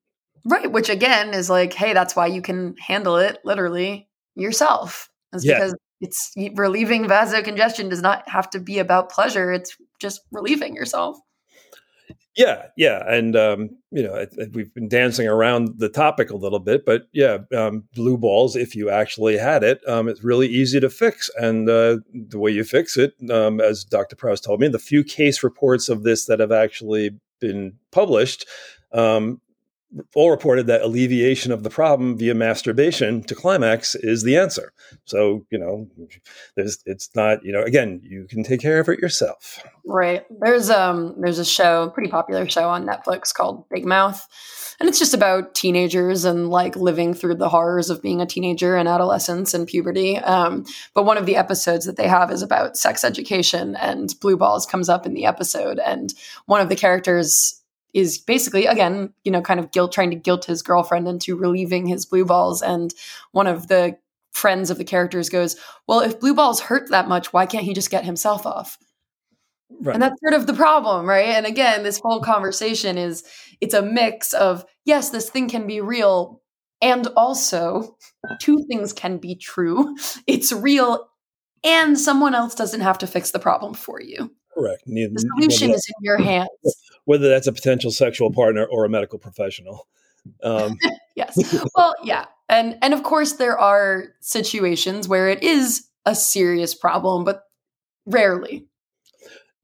Right, 0.44 0.70
which 0.70 0.90
again 0.90 1.32
is 1.32 1.48
like, 1.48 1.72
hey, 1.72 1.94
that's 1.94 2.14
why 2.14 2.26
you 2.26 2.42
can 2.42 2.76
handle 2.76 3.16
it 3.16 3.38
literally 3.44 4.08
yourself. 4.34 5.08
Is 5.32 5.46
yeah. 5.46 5.54
because 5.54 5.74
it's 6.00 6.32
relieving 6.54 7.04
vasocongestion 7.04 7.88
does 7.88 8.02
not 8.02 8.28
have 8.28 8.50
to 8.50 8.60
be 8.60 8.78
about 8.78 9.10
pleasure. 9.10 9.52
It's 9.52 9.76
just 10.00 10.20
relieving 10.32 10.74
yourself. 10.74 11.16
Yeah, 12.36 12.66
yeah, 12.76 13.04
and 13.06 13.36
um, 13.36 13.70
you 13.92 14.02
know 14.02 14.26
we've 14.52 14.74
been 14.74 14.88
dancing 14.88 15.28
around 15.28 15.78
the 15.78 15.88
topic 15.88 16.30
a 16.30 16.36
little 16.36 16.58
bit, 16.58 16.84
but 16.84 17.06
yeah, 17.12 17.38
um, 17.56 17.84
blue 17.94 18.18
balls. 18.18 18.56
If 18.56 18.74
you 18.74 18.90
actually 18.90 19.38
had 19.38 19.62
it, 19.62 19.80
um, 19.88 20.08
it's 20.08 20.24
really 20.24 20.48
easy 20.48 20.80
to 20.80 20.90
fix, 20.90 21.30
and 21.38 21.68
uh, 21.68 21.98
the 22.12 22.38
way 22.38 22.50
you 22.50 22.64
fix 22.64 22.96
it, 22.96 23.14
um, 23.30 23.60
as 23.60 23.84
Dr. 23.84 24.16
Prause 24.16 24.40
told 24.40 24.58
me, 24.60 24.66
the 24.66 24.80
few 24.80 25.04
case 25.04 25.44
reports 25.44 25.88
of 25.88 26.02
this 26.02 26.26
that 26.26 26.40
have 26.40 26.50
actually 26.50 27.10
been 27.40 27.74
published, 27.92 28.46
um, 28.92 29.40
all 30.14 30.30
reported 30.30 30.66
that 30.66 30.82
alleviation 30.82 31.52
of 31.52 31.62
the 31.62 31.70
problem 31.70 32.16
via 32.16 32.34
masturbation 32.34 33.22
to 33.22 33.34
climax 33.34 33.94
is 33.94 34.22
the 34.22 34.36
answer. 34.36 34.72
So, 35.04 35.46
you 35.50 35.58
know, 35.58 35.88
there's 36.56 36.78
it's 36.86 37.10
not, 37.14 37.44
you 37.44 37.52
know, 37.52 37.62
again, 37.62 38.00
you 38.02 38.26
can 38.28 38.42
take 38.42 38.60
care 38.60 38.80
of 38.80 38.88
it 38.88 38.98
yourself. 38.98 39.62
Right. 39.86 40.24
There's 40.40 40.70
um 40.70 41.14
there's 41.20 41.38
a 41.38 41.44
show, 41.44 41.90
pretty 41.90 42.10
popular 42.10 42.48
show 42.48 42.68
on 42.68 42.86
Netflix 42.86 43.32
called 43.32 43.68
Big 43.68 43.84
Mouth. 43.84 44.26
And 44.80 44.88
it's 44.88 44.98
just 44.98 45.14
about 45.14 45.54
teenagers 45.54 46.24
and 46.24 46.50
like 46.50 46.74
living 46.74 47.14
through 47.14 47.36
the 47.36 47.48
horrors 47.48 47.90
of 47.90 48.02
being 48.02 48.20
a 48.20 48.26
teenager 48.26 48.76
and 48.76 48.88
adolescence 48.88 49.54
and 49.54 49.66
puberty. 49.66 50.18
Um, 50.18 50.64
but 50.94 51.04
one 51.04 51.16
of 51.16 51.26
the 51.26 51.36
episodes 51.36 51.86
that 51.86 51.96
they 51.96 52.08
have 52.08 52.30
is 52.32 52.42
about 52.42 52.76
sex 52.76 53.04
education, 53.04 53.76
and 53.76 54.12
blue 54.20 54.36
balls 54.36 54.66
comes 54.66 54.88
up 54.88 55.06
in 55.06 55.14
the 55.14 55.26
episode. 55.26 55.78
And 55.78 56.12
one 56.46 56.60
of 56.60 56.68
the 56.68 56.76
characters 56.76 57.62
is 57.94 58.18
basically 58.18 58.66
again 58.66 59.14
you 59.22 59.30
know 59.30 59.40
kind 59.40 59.60
of 59.60 59.70
guilt 59.70 59.92
trying 59.92 60.10
to 60.10 60.16
guilt 60.16 60.44
his 60.44 60.62
girlfriend 60.62 61.08
into 61.08 61.36
relieving 61.36 61.86
his 61.86 62.04
blue 62.04 62.24
balls. 62.24 62.60
And 62.60 62.92
one 63.32 63.46
of 63.46 63.68
the 63.68 63.96
friends 64.32 64.68
of 64.68 64.78
the 64.78 64.84
characters 64.84 65.30
goes 65.30 65.56
well 65.86 66.00
if 66.00 66.20
blue 66.20 66.34
balls 66.34 66.60
hurt 66.60 66.90
that 66.90 67.08
much 67.08 67.32
why 67.32 67.46
can't 67.46 67.64
he 67.64 67.72
just 67.72 67.90
get 67.90 68.04
himself 68.04 68.44
off? 68.44 68.76
Right. 69.80 69.94
and 69.94 70.02
that's 70.02 70.20
sort 70.20 70.34
of 70.34 70.46
the 70.46 70.54
problem 70.54 71.08
right? 71.08 71.28
And 71.28 71.46
again 71.46 71.84
this 71.84 72.00
whole 72.00 72.20
conversation 72.20 72.98
is 72.98 73.22
it's 73.60 73.74
a 73.74 73.82
mix 73.82 74.32
of 74.32 74.64
yes 74.84 75.10
this 75.10 75.30
thing 75.30 75.48
can 75.48 75.66
be 75.66 75.80
real 75.80 76.42
and 76.82 77.06
also 77.16 77.96
two 78.40 78.64
things 78.68 78.92
can 78.92 79.18
be 79.18 79.36
true. 79.36 79.96
It's 80.26 80.52
real 80.52 81.08
and 81.62 81.98
someone 81.98 82.34
else 82.34 82.54
doesn't 82.54 82.82
have 82.82 82.98
to 82.98 83.06
fix 83.06 83.30
the 83.30 83.38
problem 83.38 83.72
for 83.72 84.00
you. 84.00 84.30
Correct. 84.52 84.82
The 84.84 85.28
solution 85.36 85.70
is 85.70 85.86
in 85.88 85.94
your 86.04 86.18
hands 86.18 86.48
whether 87.04 87.28
that's 87.28 87.46
a 87.46 87.52
potential 87.52 87.90
sexual 87.90 88.32
partner 88.32 88.64
or 88.64 88.84
a 88.84 88.88
medical 88.88 89.18
professional. 89.18 89.86
Um, 90.42 90.78
yes. 91.16 91.38
Well, 91.74 91.94
yeah. 92.02 92.26
And 92.48 92.78
and 92.82 92.94
of 92.94 93.02
course 93.02 93.34
there 93.34 93.58
are 93.58 94.08
situations 94.20 95.08
where 95.08 95.28
it 95.28 95.42
is 95.42 95.88
a 96.06 96.14
serious 96.14 96.74
problem, 96.74 97.24
but 97.24 97.44
rarely. 98.06 98.66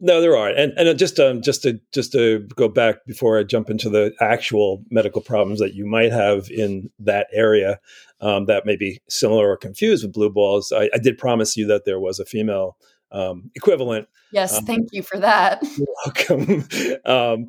No, 0.02 0.22
there 0.22 0.34
are, 0.34 0.48
and 0.48 0.72
and 0.78 0.98
just 0.98 1.20
um, 1.20 1.42
just 1.42 1.62
to 1.64 1.78
just 1.92 2.12
to 2.12 2.48
go 2.56 2.68
back 2.68 3.04
before 3.06 3.38
I 3.38 3.42
jump 3.42 3.68
into 3.68 3.90
the 3.90 4.14
actual 4.18 4.82
medical 4.90 5.20
problems 5.20 5.60
that 5.60 5.74
you 5.74 5.84
might 5.84 6.10
have 6.10 6.48
in 6.50 6.88
that 7.00 7.26
area 7.34 7.78
um, 8.22 8.46
that 8.46 8.64
may 8.64 8.76
be 8.76 9.02
similar 9.10 9.50
or 9.50 9.58
confused 9.58 10.02
with 10.02 10.14
blue 10.14 10.30
balls. 10.30 10.72
I, 10.72 10.88
I 10.94 10.98
did 10.98 11.18
promise 11.18 11.54
you 11.54 11.66
that 11.66 11.84
there 11.84 12.00
was 12.00 12.18
a 12.18 12.24
female 12.24 12.78
um, 13.12 13.50
equivalent. 13.54 14.08
Yes, 14.32 14.56
um, 14.56 14.64
thank 14.64 14.88
you 14.92 15.02
for 15.02 15.18
that. 15.18 15.62
Welcome. 16.04 16.66
um, 17.04 17.46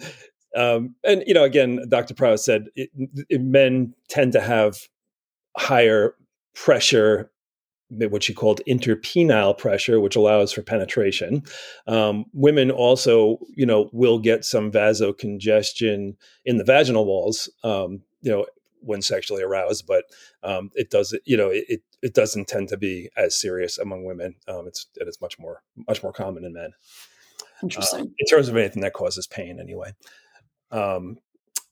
um, 0.55 0.95
and 1.03 1.23
you 1.25 1.33
know, 1.33 1.43
again, 1.43 1.81
Dr. 1.89 2.13
Prause 2.13 2.43
said 2.43 2.67
it, 2.75 2.89
it, 3.29 3.41
men 3.41 3.93
tend 4.09 4.33
to 4.33 4.41
have 4.41 4.77
higher 5.55 6.15
pressure, 6.53 7.31
what 7.89 8.23
she 8.23 8.33
called 8.33 8.61
interpenile 8.67 9.57
pressure, 9.57 9.99
which 9.99 10.15
allows 10.15 10.51
for 10.51 10.61
penetration. 10.61 11.43
Um, 11.87 12.25
women 12.33 12.71
also, 12.71 13.39
you 13.55 13.65
know, 13.65 13.89
will 13.93 14.19
get 14.19 14.43
some 14.43 14.71
vasocongestion 14.71 16.15
in 16.45 16.57
the 16.57 16.63
vaginal 16.63 17.05
walls. 17.05 17.49
Um, 17.63 18.01
you 18.21 18.31
know, 18.31 18.45
when 18.81 19.01
sexually 19.01 19.43
aroused, 19.43 19.87
but 19.87 20.05
um, 20.43 20.71
it 20.75 20.89
does 20.89 21.17
you 21.25 21.37
know 21.37 21.49
it 21.51 21.81
it 22.01 22.13
doesn't 22.13 22.47
tend 22.47 22.69
to 22.69 22.77
be 22.77 23.09
as 23.15 23.39
serious 23.39 23.77
among 23.77 24.05
women. 24.05 24.35
Um, 24.47 24.67
it's 24.67 24.87
it 24.95 25.07
is 25.07 25.21
much 25.21 25.39
more 25.39 25.63
much 25.87 26.03
more 26.03 26.13
common 26.13 26.45
in 26.45 26.53
men. 26.53 26.71
Interesting. 27.63 28.01
Uh, 28.01 28.13
in 28.17 28.27
terms 28.27 28.49
of 28.49 28.57
anything 28.57 28.81
that 28.81 28.93
causes 28.93 29.27
pain, 29.27 29.59
anyway. 29.59 29.93
Um, 30.71 31.17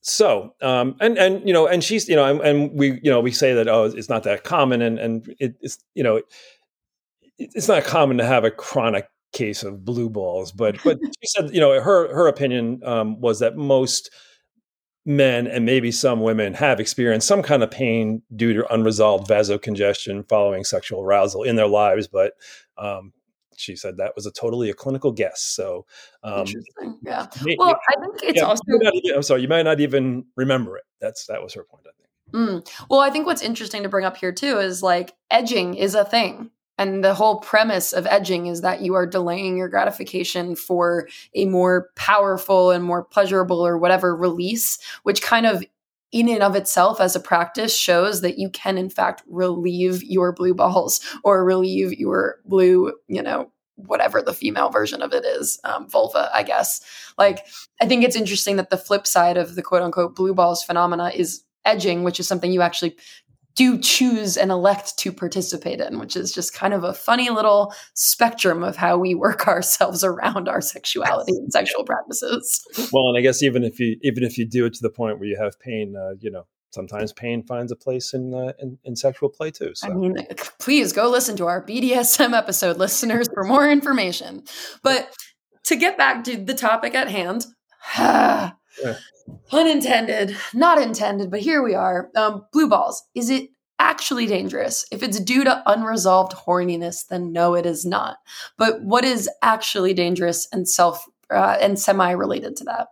so 0.02 0.54
um, 0.62 0.96
and 1.00 1.18
and 1.18 1.46
you 1.46 1.52
know 1.52 1.66
and 1.66 1.84
she's 1.84 2.08
you 2.08 2.16
know 2.16 2.24
and, 2.24 2.40
and, 2.40 2.72
we 2.72 3.00
you 3.02 3.10
know 3.10 3.20
we 3.20 3.30
say 3.32 3.52
that 3.54 3.68
oh 3.68 3.84
it's 3.84 4.08
not 4.08 4.22
that 4.22 4.44
common 4.44 4.80
and 4.80 4.98
and 4.98 5.34
it, 5.38 5.56
it's 5.60 5.78
you 5.94 6.02
know 6.02 6.16
it, 6.16 6.24
it's 7.38 7.68
not 7.68 7.84
common 7.84 8.16
to 8.18 8.24
have 8.24 8.44
a 8.44 8.50
chronic 8.50 9.08
case 9.32 9.62
of 9.62 9.84
blue 9.84 10.08
balls 10.08 10.52
but 10.52 10.76
but 10.82 10.98
she 11.02 11.26
said 11.26 11.54
you 11.54 11.60
know 11.60 11.80
her 11.80 12.12
her 12.14 12.26
opinion 12.26 12.80
um, 12.84 13.20
was 13.20 13.40
that 13.40 13.56
most 13.56 14.10
men 15.06 15.46
and 15.46 15.64
maybe 15.64 15.90
some 15.90 16.20
women 16.20 16.54
have 16.54 16.78
experienced 16.78 17.26
some 17.26 17.42
kind 17.42 17.62
of 17.62 17.70
pain 17.70 18.22
due 18.34 18.52
to 18.52 18.72
unresolved 18.72 19.28
vasocongestion 19.28 20.28
following 20.28 20.64
sexual 20.64 21.02
arousal 21.02 21.42
in 21.42 21.56
their 21.56 21.66
lives, 21.66 22.06
but 22.06 22.34
um, 22.76 23.12
she 23.56 23.76
said 23.76 23.96
that 23.96 24.14
was 24.16 24.26
a 24.26 24.30
totally 24.30 24.70
a 24.70 24.74
clinical 24.74 25.12
guess. 25.12 25.42
So, 25.42 25.86
um, 26.22 26.40
interesting. 26.40 26.98
Yeah. 27.02 27.26
well, 27.58 27.78
I 27.88 28.00
think 28.00 28.22
it's 28.22 28.36
yeah, 28.36 28.44
also. 28.44 28.62
Even, 28.68 29.16
I'm 29.16 29.22
sorry, 29.22 29.42
you 29.42 29.48
might 29.48 29.62
not 29.62 29.80
even 29.80 30.24
remember 30.36 30.76
it. 30.76 30.84
That's 31.00 31.26
that 31.26 31.42
was 31.42 31.54
her 31.54 31.64
point. 31.64 31.86
I 31.86 31.92
think. 31.96 32.64
Mm. 32.64 32.86
Well, 32.88 33.00
I 33.00 33.10
think 33.10 33.26
what's 33.26 33.42
interesting 33.42 33.82
to 33.82 33.88
bring 33.88 34.04
up 34.04 34.16
here 34.16 34.32
too 34.32 34.58
is 34.58 34.82
like 34.82 35.14
edging 35.30 35.74
is 35.74 35.94
a 35.94 36.04
thing. 36.04 36.50
And 36.80 37.04
the 37.04 37.12
whole 37.12 37.40
premise 37.40 37.92
of 37.92 38.06
edging 38.06 38.46
is 38.46 38.62
that 38.62 38.80
you 38.80 38.94
are 38.94 39.04
delaying 39.04 39.58
your 39.58 39.68
gratification 39.68 40.56
for 40.56 41.08
a 41.34 41.44
more 41.44 41.90
powerful 41.94 42.70
and 42.70 42.82
more 42.82 43.04
pleasurable 43.04 43.60
or 43.60 43.76
whatever 43.76 44.16
release, 44.16 44.78
which 45.02 45.20
kind 45.20 45.44
of 45.44 45.62
in 46.10 46.26
and 46.30 46.42
of 46.42 46.56
itself 46.56 46.98
as 46.98 47.14
a 47.14 47.20
practice 47.20 47.76
shows 47.76 48.22
that 48.22 48.38
you 48.38 48.48
can 48.48 48.78
in 48.78 48.88
fact 48.88 49.22
relieve 49.28 50.02
your 50.02 50.32
blue 50.32 50.54
balls 50.54 51.02
or 51.22 51.44
relieve 51.44 51.92
your 51.92 52.40
blue, 52.46 52.94
you 53.08 53.22
know, 53.22 53.52
whatever 53.76 54.22
the 54.22 54.32
female 54.32 54.70
version 54.70 55.02
of 55.02 55.12
it 55.12 55.26
is, 55.26 55.60
um, 55.64 55.86
vulva, 55.86 56.30
I 56.34 56.42
guess. 56.42 56.80
Like, 57.18 57.44
I 57.82 57.86
think 57.86 58.04
it's 58.04 58.16
interesting 58.16 58.56
that 58.56 58.70
the 58.70 58.78
flip 58.78 59.06
side 59.06 59.36
of 59.36 59.54
the 59.54 59.62
quote 59.62 59.82
unquote 59.82 60.16
blue 60.16 60.32
balls 60.32 60.64
phenomena 60.64 61.12
is 61.14 61.44
edging, 61.66 62.04
which 62.04 62.18
is 62.18 62.26
something 62.26 62.50
you 62.50 62.62
actually 62.62 62.96
do 63.60 63.78
choose 63.78 64.38
and 64.38 64.50
elect 64.50 64.96
to 64.96 65.12
participate 65.12 65.82
in, 65.82 65.98
which 65.98 66.16
is 66.16 66.32
just 66.32 66.54
kind 66.54 66.72
of 66.72 66.82
a 66.82 66.94
funny 66.94 67.28
little 67.28 67.74
spectrum 67.92 68.62
of 68.62 68.74
how 68.74 68.96
we 68.96 69.14
work 69.14 69.46
ourselves 69.48 70.02
around 70.02 70.48
our 70.48 70.62
sexuality 70.62 71.32
and 71.32 71.52
sexual 71.52 71.84
practices. 71.84 72.64
Well, 72.90 73.08
and 73.08 73.18
I 73.18 73.20
guess 73.20 73.42
even 73.42 73.62
if 73.62 73.78
you 73.78 73.98
even 74.00 74.22
if 74.22 74.38
you 74.38 74.48
do 74.48 74.64
it 74.64 74.72
to 74.74 74.80
the 74.80 74.88
point 74.88 75.18
where 75.18 75.28
you 75.28 75.36
have 75.38 75.60
pain, 75.60 75.94
uh, 75.94 76.14
you 76.18 76.30
know, 76.30 76.46
sometimes 76.70 77.12
pain 77.12 77.42
finds 77.42 77.70
a 77.70 77.76
place 77.76 78.14
in, 78.14 78.32
uh, 78.32 78.54
in, 78.60 78.78
in 78.82 78.96
sexual 78.96 79.28
play 79.28 79.50
too. 79.50 79.72
So. 79.74 79.88
I 79.88 79.92
mean, 79.92 80.16
please 80.58 80.94
go 80.94 81.10
listen 81.10 81.36
to 81.36 81.46
our 81.46 81.62
BDSM 81.62 82.32
episode, 82.32 82.78
listeners, 82.78 83.28
for 83.34 83.44
more 83.44 83.70
information. 83.70 84.42
But 84.82 85.14
to 85.64 85.76
get 85.76 85.98
back 85.98 86.24
to 86.24 86.38
the 86.38 86.54
topic 86.54 86.94
at 86.94 87.10
hand. 87.10 87.44
Unintended, 89.52 90.36
not 90.54 90.80
intended, 90.80 91.30
but 91.30 91.40
here 91.40 91.62
we 91.62 91.74
are. 91.74 92.10
Um, 92.16 92.46
blue 92.52 92.68
balls. 92.68 93.02
Is 93.14 93.30
it 93.30 93.50
actually 93.78 94.26
dangerous? 94.26 94.84
If 94.90 95.02
it's 95.02 95.20
due 95.20 95.44
to 95.44 95.62
unresolved 95.66 96.32
horniness, 96.32 97.06
then 97.08 97.32
no, 97.32 97.54
it 97.54 97.66
is 97.66 97.84
not. 97.84 98.18
But 98.56 98.82
what 98.82 99.04
is 99.04 99.28
actually 99.42 99.94
dangerous 99.94 100.46
and 100.52 100.68
self 100.68 101.04
uh, 101.30 101.56
and 101.60 101.78
semi 101.78 102.10
related 102.10 102.56
to 102.56 102.64
that? 102.64 102.88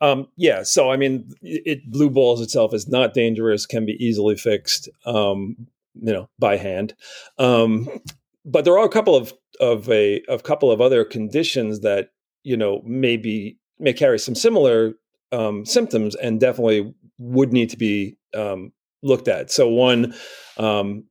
Um, 0.00 0.28
yeah, 0.36 0.62
so 0.62 0.90
I 0.90 0.96
mean, 0.96 1.30
it 1.42 1.90
blue 1.90 2.10
balls 2.10 2.40
itself 2.40 2.74
is 2.74 2.88
not 2.88 3.14
dangerous, 3.14 3.66
can 3.66 3.86
be 3.86 3.96
easily 4.04 4.36
fixed, 4.36 4.88
um, 5.06 5.56
you 5.94 6.12
know, 6.12 6.28
by 6.38 6.56
hand. 6.56 6.94
Um, 7.38 7.88
but 8.44 8.64
there 8.64 8.78
are 8.78 8.84
a 8.84 8.90
couple 8.90 9.16
of 9.16 9.32
of 9.60 9.90
a 9.90 10.22
a 10.28 10.38
couple 10.38 10.70
of 10.70 10.80
other 10.80 11.04
conditions 11.04 11.80
that 11.80 12.10
you 12.42 12.56
know 12.56 12.82
maybe 12.84 13.58
may 13.78 13.92
carry 13.92 14.18
some 14.18 14.34
similar 14.34 14.94
um, 15.32 15.64
symptoms 15.64 16.14
and 16.14 16.40
definitely 16.40 16.94
would 17.18 17.52
need 17.52 17.70
to 17.70 17.76
be 17.76 18.16
um, 18.34 18.72
looked 19.02 19.28
at. 19.28 19.50
So 19.50 19.68
one, 19.68 20.14
um, 20.58 21.04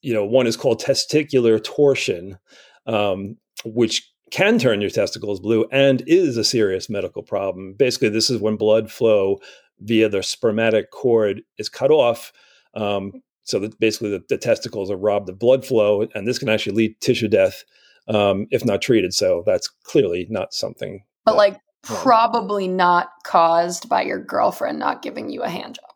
you 0.00 0.12
know, 0.12 0.24
one 0.24 0.46
is 0.46 0.56
called 0.56 0.80
testicular 0.80 1.62
torsion, 1.62 2.38
um, 2.86 3.36
which 3.64 4.08
can 4.30 4.58
turn 4.58 4.80
your 4.80 4.90
testicles 4.90 5.40
blue 5.40 5.66
and 5.70 6.02
is 6.06 6.36
a 6.36 6.44
serious 6.44 6.88
medical 6.88 7.22
problem. 7.22 7.74
Basically, 7.74 8.08
this 8.08 8.30
is 8.30 8.40
when 8.40 8.56
blood 8.56 8.90
flow 8.90 9.40
via 9.80 10.08
the 10.08 10.22
spermatic 10.22 10.90
cord 10.90 11.42
is 11.58 11.68
cut 11.68 11.90
off. 11.90 12.32
Um, 12.74 13.12
so 13.44 13.58
that 13.58 13.78
basically 13.80 14.10
the, 14.10 14.22
the, 14.28 14.38
testicles 14.38 14.88
are 14.88 14.96
robbed 14.96 15.28
of 15.28 15.38
blood 15.38 15.66
flow, 15.66 16.06
and 16.14 16.26
this 16.26 16.38
can 16.38 16.48
actually 16.48 16.76
lead 16.76 17.00
to 17.00 17.06
tissue 17.06 17.28
death 17.28 17.64
um, 18.08 18.46
if 18.50 18.64
not 18.64 18.82
treated. 18.82 19.14
So 19.14 19.42
that's 19.46 19.68
clearly 19.68 20.26
not 20.30 20.54
something. 20.54 21.04
But 21.24 21.32
that, 21.32 21.38
like 21.38 21.60
probably 21.82 22.68
not 22.68 23.10
caused 23.24 23.88
by 23.88 24.02
your 24.02 24.18
girlfriend 24.18 24.78
not 24.78 25.02
giving 25.02 25.30
you 25.30 25.42
a 25.42 25.48
hand 25.48 25.74
job. 25.76 25.90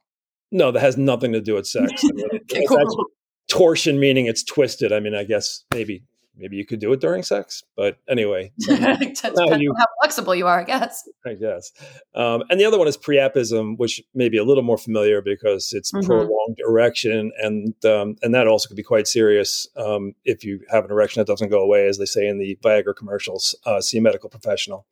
No, 0.52 0.70
that 0.70 0.80
has 0.80 0.96
nothing 0.96 1.32
to 1.32 1.40
do 1.40 1.54
with 1.54 1.66
sex. 1.66 2.04
okay, 2.34 2.64
cool. 2.68 3.06
torsion 3.48 3.98
meaning 3.98 4.26
it's 4.26 4.44
twisted. 4.44 4.92
I 4.92 5.00
mean, 5.00 5.14
I 5.14 5.24
guess 5.24 5.64
maybe 5.72 6.04
maybe 6.36 6.56
you 6.56 6.66
could 6.66 6.80
do 6.80 6.92
it 6.92 7.00
during 7.00 7.22
sex, 7.22 7.64
but 7.76 7.98
anyway, 8.08 8.52
depends 8.58 9.22
you, 9.58 9.74
how 9.76 9.86
flexible 10.02 10.34
you 10.34 10.46
are, 10.46 10.60
I 10.60 10.64
guess. 10.64 11.08
I 11.24 11.34
guess. 11.34 11.72
Um, 12.14 12.44
and 12.50 12.60
the 12.60 12.64
other 12.64 12.78
one 12.78 12.88
is 12.88 12.96
priapism, 12.96 13.78
which 13.78 14.02
may 14.14 14.28
be 14.28 14.36
a 14.36 14.44
little 14.44 14.62
more 14.62 14.78
familiar 14.78 15.20
because 15.20 15.72
it's 15.72 15.92
mm-hmm. 15.92 16.06
prolonged 16.06 16.58
erection, 16.58 17.32
and 17.38 17.74
um, 17.84 18.16
and 18.22 18.34
that 18.34 18.46
also 18.46 18.68
could 18.68 18.76
be 18.76 18.82
quite 18.82 19.08
serious 19.08 19.66
um, 19.76 20.14
if 20.24 20.44
you 20.44 20.60
have 20.70 20.84
an 20.84 20.90
erection 20.90 21.20
that 21.20 21.26
doesn't 21.26 21.48
go 21.48 21.60
away, 21.60 21.86
as 21.86 21.98
they 21.98 22.06
say 22.06 22.26
in 22.26 22.38
the 22.38 22.56
Viagra 22.62 22.94
commercials. 22.94 23.54
Uh, 23.64 23.80
see 23.80 23.98
a 23.98 24.02
medical 24.02 24.28
professional. 24.28 24.86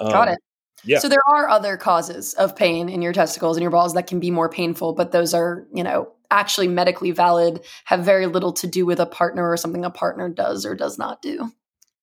Um, 0.00 0.10
Got 0.10 0.28
it. 0.28 0.38
Yeah. 0.82 0.98
So 0.98 1.08
there 1.08 1.22
are 1.28 1.48
other 1.48 1.76
causes 1.76 2.34
of 2.34 2.56
pain 2.56 2.88
in 2.88 3.02
your 3.02 3.12
testicles 3.12 3.56
and 3.56 3.62
your 3.62 3.70
balls 3.70 3.94
that 3.94 4.06
can 4.06 4.18
be 4.18 4.30
more 4.30 4.48
painful, 4.48 4.94
but 4.94 5.12
those 5.12 5.34
are, 5.34 5.66
you 5.74 5.84
know, 5.84 6.12
actually 6.30 6.68
medically 6.68 7.10
valid, 7.10 7.60
have 7.84 8.04
very 8.04 8.26
little 8.26 8.52
to 8.54 8.66
do 8.66 8.86
with 8.86 8.98
a 8.98 9.06
partner 9.06 9.50
or 9.50 9.56
something 9.56 9.84
a 9.84 9.90
partner 9.90 10.28
does 10.28 10.64
or 10.64 10.74
does 10.74 10.96
not 10.98 11.20
do. 11.20 11.52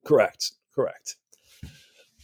Correct. 0.05 0.51
Correct. 0.75 1.15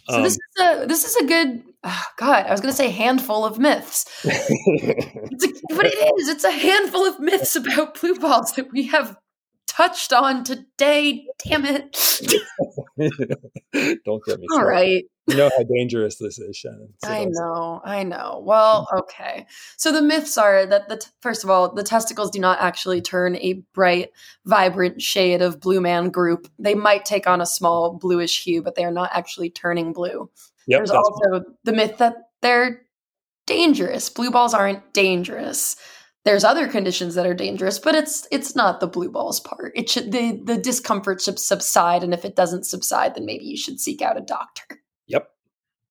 So 0.10 0.22
this 0.22 0.34
is 0.34 0.62
a 0.62 0.86
this 0.86 1.06
is 1.06 1.16
a 1.16 1.26
good 1.26 1.64
oh 1.84 2.04
God. 2.18 2.46
I 2.46 2.52
was 2.52 2.60
going 2.60 2.74
to 2.74 2.78
say 2.78 2.90
handful 2.90 3.46
of 3.46 3.58
myths, 3.58 4.06
it's 4.26 5.46
a, 5.46 5.74
but 5.74 5.86
it 5.86 6.20
is. 6.20 6.28
It's 6.28 6.44
a 6.44 6.52
handful 6.52 7.06
of 7.06 7.22
myths 7.22 7.56
about 7.56 8.00
blue 8.00 8.16
balls 8.16 8.52
that 8.54 8.70
we 8.74 8.88
have 8.88 9.16
touched 9.76 10.14
on 10.14 10.44
today. 10.44 11.26
Damn 11.46 11.66
it! 11.66 11.98
Don't 14.06 14.24
get 14.26 14.40
me. 14.40 14.48
All 14.54 14.66
right. 14.66 15.04
You 15.28 15.38
know 15.38 15.50
how 15.58 15.64
dangerous 15.64 16.18
this 16.18 16.38
is, 16.38 16.58
Shannon. 16.58 16.94
So 17.04 17.10
I 17.10 17.26
know, 17.26 17.82
I 17.86 18.04
know. 18.04 18.42
Well, 18.46 18.88
mm. 18.92 19.00
okay. 19.00 19.46
So 19.78 19.92
the 19.92 20.02
myths 20.02 20.38
are 20.38 20.66
that 20.66 20.90
the 20.90 20.98
t- 20.98 21.08
first 21.22 21.44
of 21.44 21.50
all, 21.50 21.74
the 21.74 21.84
testicles 21.84 22.30
do 22.30 22.40
not 22.40 22.60
actually 22.60 23.02
turn 23.02 23.38
a 23.38 23.64
bright, 23.74 24.12
vibrant 24.46 25.02
shade 25.02 25.42
of 25.42 25.62
blue 25.62 25.80
man 25.80 26.10
group. 26.10 26.48
They 26.60 26.76
might 26.76 27.06
take 27.06 27.26
on 27.26 27.40
a 27.40 27.46
small 27.46 27.94
bluish 27.94 28.44
hue, 28.44 28.62
but 28.62 28.76
they 28.76 28.84
are 28.84 28.92
not 28.92 29.12
actually 29.14 29.50
turning 29.50 29.94
blue. 29.94 30.30
Yep, 30.68 30.80
There's 30.80 30.92
also 30.92 31.44
the 31.64 31.74
myth 31.74 31.98
that 32.00 32.16
they're 32.42 32.82
dangerous. 33.46 34.10
Blue 34.10 34.32
balls 34.32 34.54
aren't 34.54 34.94
dangerous. 34.94 35.78
There's 36.26 36.44
other 36.46 36.68
conditions 36.70 37.16
that 37.16 37.26
are 37.28 37.34
dangerous, 37.34 37.80
but 37.80 37.96
it's 37.96 38.28
it's 38.32 38.56
not 38.56 38.80
the 38.80 38.88
blue 38.88 39.10
balls 39.10 39.40
part. 39.42 39.74
It 39.76 39.90
should 39.90 40.12
the 40.12 40.40
the 40.44 40.58
discomfort 40.58 41.22
should 41.22 41.38
subside, 41.40 42.04
and 42.04 42.14
if 42.14 42.24
it 42.24 42.36
doesn't 42.36 42.66
subside, 42.66 43.16
then 43.16 43.26
maybe 43.26 43.46
you 43.46 43.58
should 43.58 43.80
seek 43.80 44.02
out 44.02 44.18
a 44.18 44.22
doctor. 44.22 44.82
Yep. 45.08 45.30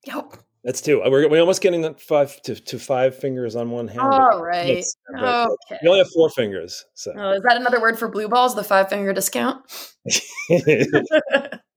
Yep. 0.06 0.36
That's 0.64 0.80
two. 0.80 1.02
Uh, 1.02 1.10
we're, 1.10 1.28
we're 1.28 1.40
almost 1.40 1.60
getting 1.60 1.82
that 1.82 2.00
five 2.00 2.40
to, 2.42 2.54
to 2.54 2.78
five 2.78 3.16
fingers 3.18 3.56
on 3.56 3.70
one 3.70 3.88
hand. 3.88 4.00
All 4.00 4.40
right. 4.42 4.66
That's- 4.68 4.96
but 5.20 5.48
Okay. 5.66 5.78
We 5.82 5.88
only 5.88 5.98
have 5.98 6.10
four 6.14 6.30
fingers, 6.30 6.84
so 6.94 7.12
Oh, 7.16 7.32
is 7.32 7.42
that 7.42 7.56
another 7.56 7.80
word 7.80 7.98
for 7.98 8.08
blue 8.08 8.28
balls? 8.28 8.54
The 8.54 8.62
five 8.62 8.88
finger 8.88 9.12
discount? 9.12 9.64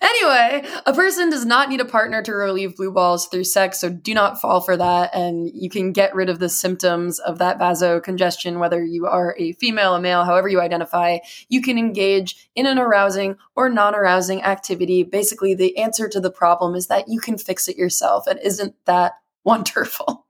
anyway, 0.00 0.64
a 0.86 0.92
person 0.92 1.30
does 1.30 1.44
not 1.44 1.68
need 1.68 1.80
a 1.80 1.84
partner 1.84 2.22
to 2.22 2.32
relieve 2.32 2.76
blue 2.76 2.92
balls 2.92 3.26
through 3.26 3.44
sex, 3.44 3.80
so 3.80 3.90
do 3.90 4.14
not 4.14 4.40
fall 4.40 4.60
for 4.60 4.76
that. 4.76 5.14
And 5.14 5.50
you 5.52 5.68
can 5.70 5.92
get 5.92 6.14
rid 6.14 6.28
of 6.28 6.38
the 6.38 6.48
symptoms 6.48 7.18
of 7.18 7.38
that 7.38 7.58
vasocongestion, 7.58 8.58
whether 8.58 8.84
you 8.84 9.06
are 9.06 9.34
a 9.38 9.52
female, 9.52 9.94
a 9.94 10.00
male, 10.00 10.24
however 10.24 10.48
you 10.48 10.60
identify. 10.60 11.18
You 11.48 11.62
can 11.62 11.78
engage 11.78 12.48
in 12.54 12.66
an 12.66 12.78
arousing 12.78 13.36
or 13.56 13.68
non 13.68 13.94
arousing 13.94 14.42
activity. 14.42 15.02
Basically, 15.02 15.54
the 15.54 15.76
answer 15.78 16.08
to 16.08 16.20
the 16.20 16.30
problem 16.30 16.74
is 16.74 16.86
that 16.88 17.08
you 17.08 17.20
can 17.20 17.38
fix 17.38 17.68
it 17.68 17.76
yourself. 17.76 18.26
And 18.26 18.38
isn't 18.40 18.74
that 18.86 19.14
wonderful? 19.44 20.23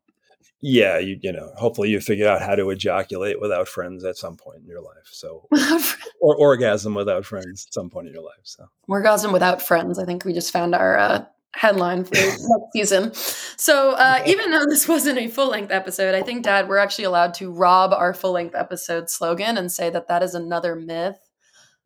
Yeah, 0.66 0.98
you 0.98 1.18
you 1.20 1.30
know, 1.30 1.52
hopefully 1.56 1.90
you 1.90 2.00
figure 2.00 2.26
out 2.26 2.40
how 2.40 2.54
to 2.54 2.70
ejaculate 2.70 3.38
without 3.38 3.68
friends 3.68 4.02
at 4.02 4.16
some 4.16 4.36
point 4.38 4.62
in 4.62 4.66
your 4.66 4.80
life. 4.80 5.10
So 5.12 5.46
or 6.22 6.34
orgasm 6.36 6.94
without 6.94 7.26
friends 7.26 7.66
at 7.68 7.74
some 7.74 7.90
point 7.90 8.08
in 8.08 8.14
your 8.14 8.22
life. 8.22 8.40
So 8.44 8.66
Orgasm 8.88 9.30
without 9.30 9.60
friends. 9.60 9.98
I 9.98 10.06
think 10.06 10.24
we 10.24 10.32
just 10.32 10.52
found 10.52 10.74
our 10.74 10.96
uh, 10.98 11.24
headline 11.54 12.04
for 12.04 12.14
next 12.14 12.48
season. 12.72 13.12
So 13.14 13.92
uh, 13.92 14.22
even 14.26 14.50
though 14.52 14.64
this 14.64 14.88
wasn't 14.88 15.18
a 15.18 15.28
full 15.28 15.50
length 15.50 15.70
episode, 15.70 16.14
I 16.14 16.22
think, 16.22 16.44
Dad, 16.44 16.66
we're 16.66 16.78
actually 16.78 17.04
allowed 17.04 17.34
to 17.34 17.52
rob 17.52 17.92
our 17.92 18.14
full 18.14 18.32
length 18.32 18.54
episode 18.54 19.10
slogan 19.10 19.58
and 19.58 19.70
say 19.70 19.90
that 19.90 20.08
that 20.08 20.22
is 20.22 20.34
another 20.34 20.74
myth. 20.74 21.18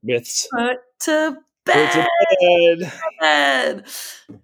myths. 0.05 0.47
Put 0.53 0.77
to 1.01 1.37
Go 1.67 1.75
to 1.75 2.07
bed. 2.41 2.79
bed. 2.81 2.93
bed. 3.21 3.85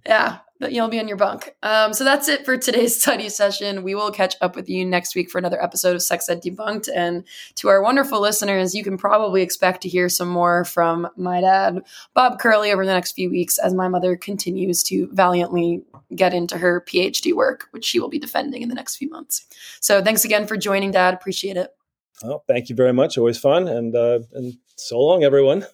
Yeah, 0.05 0.39
but 0.65 0.73
you'll 0.73 0.89
be 0.89 0.99
in 0.99 1.09
your 1.09 1.19
bunk. 1.19 1.55
Um, 1.63 1.93
so 1.93 2.05
that's 2.05 2.27
it 2.27 2.47
for 2.47 2.57
today's 2.57 2.99
study 3.03 3.29
session. 3.29 3.83
We 3.83 3.95
will 3.95 4.11
catch 4.11 4.35
up 4.41 4.57
with 4.57 4.67
you 4.67 4.83
next 4.83 5.15
week 5.15 5.29
for 5.29 5.37
another 5.37 5.63
episode 5.63 5.95
of 5.95 6.01
Sex 6.01 6.27
Ed 6.27 6.43
Debunked. 6.43 6.89
And 6.97 7.25
to 7.57 7.69
our 7.69 7.83
wonderful 7.83 8.19
listeners, 8.19 8.75
you 8.75 8.83
can 8.83 8.97
probably 8.97 9.43
expect 9.43 9.83
to 9.83 9.91
hear 9.91 10.09
some 10.09 10.29
more 10.29 10.65
from 10.65 11.07
my 11.19 11.43
dad, 11.43 11.83
Bob 12.15 12.39
Curley, 12.39 12.73
over 12.73 12.87
the 12.87 12.95
next 12.95 13.13
few 13.13 13.29
weeks 13.29 13.59
as 13.59 13.75
my 13.75 13.89
mother 13.89 14.17
continues 14.17 14.83
to 14.85 15.07
valiantly 15.13 15.83
get 16.17 16.33
into 16.33 16.57
her 16.57 16.81
PhD 16.81 17.35
work, 17.35 17.69
which 17.73 17.85
she 17.85 18.01
will 18.01 18.09
be 18.09 18.19
defending 18.19 18.63
in 18.63 18.71
the 18.71 18.75
next 18.75 18.97
few 18.97 19.11
months. 19.11 19.45
So 19.81 20.03
thanks 20.03 20.25
again 20.25 20.47
for 20.47 20.57
joining, 20.57 20.93
Dad. 20.93 21.13
Appreciate 21.13 21.59
it. 21.59 21.77
Well, 22.23 22.43
thank 22.49 22.71
you 22.71 22.75
very 22.75 22.95
much. 22.95 23.19
Always 23.19 23.37
fun. 23.37 23.69
And 23.69 23.95
uh, 23.95 24.21
and 24.33 24.57
so 24.77 24.99
long, 24.99 25.25
everyone. 25.25 25.67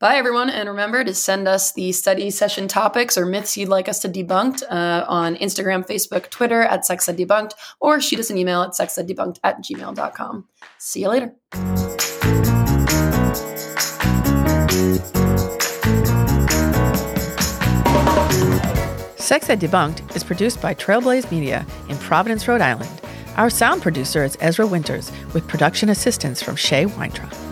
Bye, 0.00 0.14
everyone. 0.14 0.48
And 0.48 0.68
remember 0.68 1.02
to 1.02 1.12
send 1.12 1.48
us 1.48 1.72
the 1.72 1.90
study 1.90 2.30
session 2.30 2.68
topics 2.68 3.18
or 3.18 3.26
myths 3.26 3.56
you'd 3.56 3.68
like 3.68 3.88
us 3.88 3.98
to 4.00 4.08
debunk 4.08 4.62
uh, 4.70 5.04
on 5.08 5.34
Instagram, 5.36 5.84
Facebook, 5.84 6.30
Twitter 6.30 6.62
at 6.62 6.86
Sex 6.86 7.06
Debunked, 7.06 7.54
or 7.80 8.00
shoot 8.00 8.20
us 8.20 8.30
an 8.30 8.38
email 8.38 8.62
at 8.62 8.70
sexeddebunked 8.70 9.40
at 9.42 9.60
gmail.com. 9.60 10.46
See 10.78 11.00
you 11.00 11.08
later. 11.08 11.34
Sex 19.16 19.50
Ed 19.50 19.60
Debunked 19.60 20.14
is 20.14 20.22
produced 20.22 20.62
by 20.62 20.74
Trailblaze 20.74 21.30
Media 21.32 21.66
in 21.88 21.98
Providence, 21.98 22.46
Rhode 22.46 22.60
Island. 22.60 23.02
Our 23.36 23.50
sound 23.50 23.82
producer 23.82 24.22
is 24.22 24.38
Ezra 24.40 24.66
Winters, 24.66 25.10
with 25.34 25.46
production 25.48 25.88
assistance 25.88 26.40
from 26.40 26.54
Shay 26.54 26.86
Weintraub. 26.86 27.47